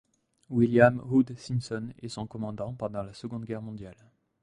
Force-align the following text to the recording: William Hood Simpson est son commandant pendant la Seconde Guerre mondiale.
William 0.49 0.97
Hood 1.11 1.37
Simpson 1.37 1.93
est 2.01 2.07
son 2.07 2.25
commandant 2.25 2.73
pendant 2.73 3.03
la 3.03 3.13
Seconde 3.13 3.45
Guerre 3.45 3.61
mondiale. 3.61 4.09